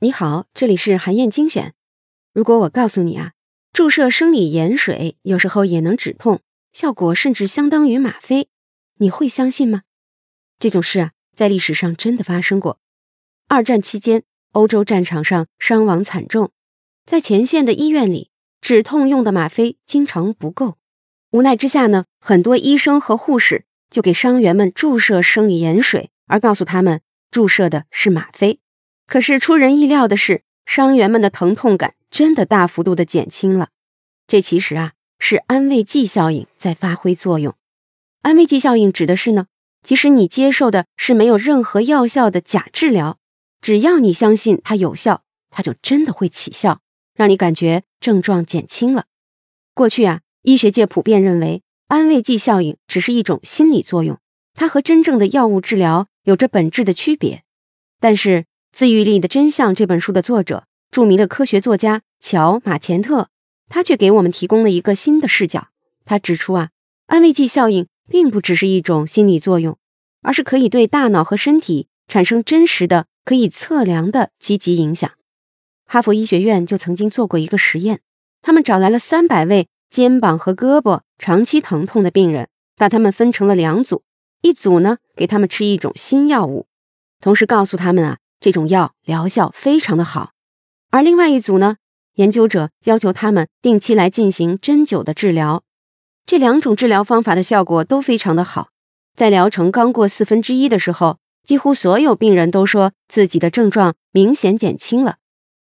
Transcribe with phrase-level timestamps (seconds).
[0.00, 1.74] 你好，这里是韩燕精选。
[2.32, 3.32] 如果我告诉你啊，
[3.72, 6.40] 注射生理盐水有时候也能止痛，
[6.72, 8.48] 效果甚至相当于吗啡，
[8.98, 9.82] 你会相信吗？
[10.60, 12.78] 这种事啊，在历史上真的发生过。
[13.48, 14.22] 二战期间，
[14.52, 16.52] 欧洲战场上伤亡惨重，
[17.04, 20.76] 在前线的医院里，止痛用的吗啡经常不够。
[21.30, 27.00] 无奈之下呢，很多医生和护士就给伤员们注射生理盐水，而告诉他们
[27.30, 28.60] 注射的是吗啡。
[29.06, 33.68] 可是出人意料的是，伤员们的疼痛感真的大幅度的减轻了。
[34.26, 37.54] 这其实啊是安慰剂效应在发挥作用。
[38.22, 39.46] 安慰剂效应指的是呢，
[39.82, 43.18] 即使你接受的是没有任何药效的假治疗，
[43.62, 46.80] 只要你相信它有效，它就真的会起效，
[47.14, 49.06] 让你感觉症状减轻了。
[49.72, 54.18] 过去啊，医学界普遍认为安慰剂效应只是一种心理作用，
[54.58, 57.44] 它和真正的药物治疗有着本质的区别。
[57.98, 58.44] 但是。
[58.80, 63.28] 《自愈力的真相》这本书的作者，著名的科学作家乔·马钱特，
[63.68, 65.68] 他却给我们提供了一个新的视角。
[66.04, 66.68] 他指出啊，
[67.06, 69.78] 安慰剂效应并不只是一种心理作用，
[70.22, 75.10] 而是可以对大脑和身体产生真实的、可以测量的积极影响。
[75.86, 78.00] 哈佛医学院就曾经做过一个实验，
[78.42, 84.02] 他们找来了三百位肩膀和胳膊长期疼痛的病人，把他们分成了两组，
[84.42, 86.66] 一组呢给他们吃一种新药物，
[87.20, 88.18] 同时告诉他们啊。
[88.40, 90.30] 这种药疗效非常的好，
[90.90, 91.78] 而另外一组呢，
[92.14, 95.64] 研究者要求他们定期来进行针灸的治疗。
[96.24, 98.68] 这两种治疗方法的效果都非常的好，
[99.16, 105.16] 在疗程刚过四分之一的时候，几乎所有病人都说自己的症状明显减轻了。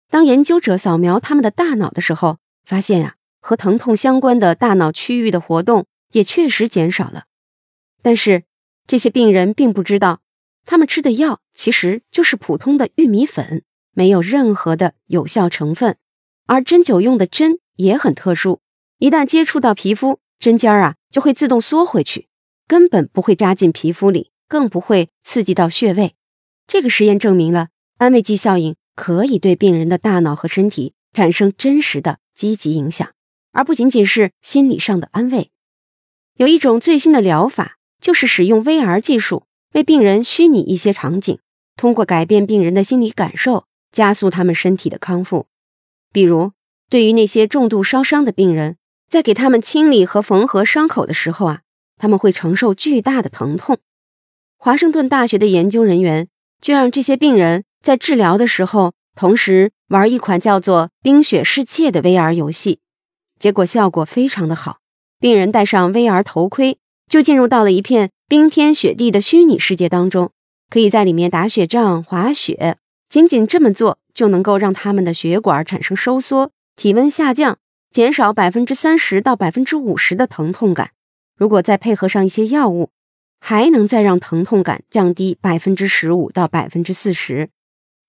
[0.10, 7.24] 当研究者扫描他们的大脑的时候，发现啊，和疼痛相关的大脑区域的活动也确实减少了。
[8.02, 8.44] 但是
[8.88, 10.22] 这些病人并不知道。
[10.66, 15.98] 他们吃的药其实就是普通的玉米粉，没有任何的有效成分。
[16.48, 18.62] 而针灸用的针也很特殊，
[18.98, 22.28] 一旦接触到皮肤，针尖儿啊就会自动缩回去，
[22.68, 26.16] 根本不会扎进皮肤里，更不会刺激到穴位。
[26.68, 33.08] 这个实验证明了安慰剂效应可以对病人的大脑和身体产生真实的积极影响，
[33.52, 35.52] 而不仅仅是心理上的安慰。
[36.38, 39.44] 有一种最新的疗法，就是使用 VR 技术。
[39.74, 41.38] 为病人虚拟一些场景，
[41.76, 45.48] 通过改变病人的心理感受，加速他们身体的康复。
[46.14, 46.54] 比如，
[46.90, 48.78] 对于那些重度烧伤的病人，
[49.10, 51.62] 在给他们清理和缝合伤口的时候啊，
[51.98, 53.80] 他们会承受巨大的疼痛。
[54.58, 56.30] 华盛顿大学的研究人员
[56.62, 62.80] 就让这些病人在治疗的时候，同时玩一款叫做《冰雪世界》的 VR 游戏，
[63.38, 64.80] 结果效果非常的好。
[65.20, 66.78] 病人戴上 VR 头盔，
[67.08, 68.10] 就进入到了一片。
[68.28, 70.32] 冰天雪地的虚拟世界当中，
[70.70, 72.78] 可以在里面打雪仗、滑雪。
[73.08, 77.60] 仅仅这么做，就能够让他们的血管产生收缩，体温下降，
[77.92, 80.90] 减少百分之三十到百分之五十的疼痛感。
[81.38, 82.90] 如果再配合上一些药物，
[83.40, 87.50] 还能再让疼痛感降低百分之十五到百分之四十。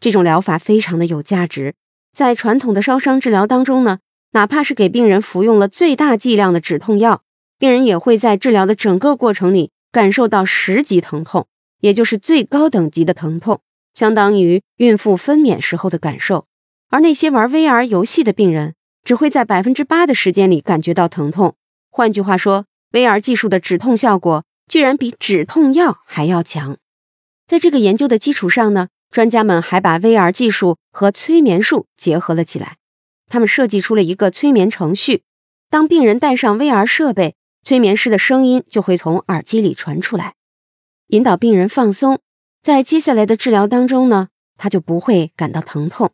[0.01, 1.75] 这种疗法非常的有价值。
[2.15, 3.99] 在传统的烧伤治疗当中呢，
[4.33, 7.23] 哪怕是给病人服用了最大剂量的止痛药，
[7.59, 9.71] 病人也会在治疗的整个过程里。
[9.93, 11.47] 感受到十级疼痛，
[11.81, 13.63] 也就是最高等级的疼痛，
[13.95, 16.45] 相当于孕妇分娩时候的感受。
[16.91, 21.55] 而那些玩 VR 游戏的病人，只会在百分之八的时间里感觉到疼痛。
[21.89, 26.77] 换句话说，VR 技术的止痛效果居然比止痛药还要强。
[27.47, 32.77] 在这个研究的基础上呢，专家们还把 VR 技术和催眠术结合了起来。
[33.31, 35.23] 他们设计出了一个催眠程序，
[35.71, 37.35] 当病人戴上 VR 设备。
[37.67, 40.35] 催眠师的声音就会从耳机里传出来，
[41.09, 42.21] 引导病人放松。
[42.63, 46.13] 在接下来的治疗当中呢，他就不会感到疼痛。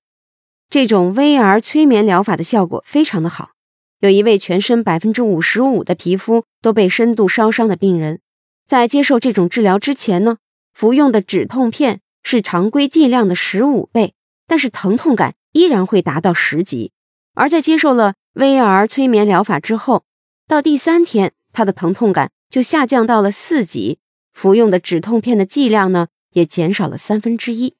[0.70, 3.50] 这种 VR 催眠疗法的效果非常的好。
[3.98, 8.22] 有一位全身百分之五十五的皮肤都被深度烧伤的病人，
[8.66, 10.38] 在接受这种治疗之前呢，
[10.72, 14.14] 服用的止痛片是常规剂量的十五倍，
[14.46, 16.92] 但是疼痛感依然会达到十级。
[17.34, 20.04] 而在接受了 VR 催眠疗法之后，
[20.48, 21.34] 到第三天。
[21.52, 23.98] 他的疼痛感就下降到了四级，
[24.32, 27.74] 服用的止痛片的剂量呢也减少了三分之一。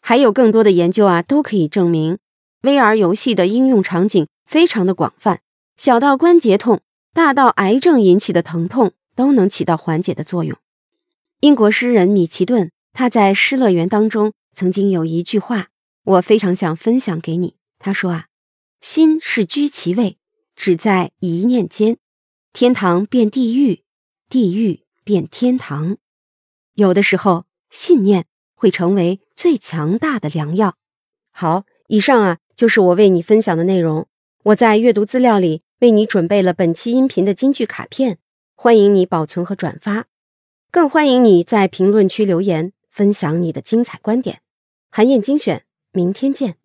[0.00, 2.18] 还有更多的研究啊，都可以证明
[2.62, 5.40] ，VR 游戏的应用场景非常的广泛，
[5.76, 6.80] 小到关节痛，
[7.12, 10.56] 大到癌症引起的疼痛，都能起到缓解的作用。
[11.40, 15.68] 英国诗人米奇顿他在《失乐园》当中曾经有一句话，
[16.04, 17.54] 我非常想分享给你。
[17.78, 18.26] 他说啊，
[18.80, 20.18] 心是居其位，
[20.56, 21.96] 只在一念间。
[22.52, 23.82] 天堂变地狱，
[24.28, 25.96] 地狱变天堂。
[26.74, 30.76] 有的时候，信念会成为最强大的良药。
[31.30, 34.06] 好，以上啊就是我为你分享的内容。
[34.42, 38.18] 我在阅读资料里为你准备了本期音频的金句卡片，
[38.54, 40.06] 欢迎你保存和转发，
[40.70, 44.42] 更欢迎你在评论区留言分享你的精彩观点。
[44.90, 46.61] 韩燕精选，明天见。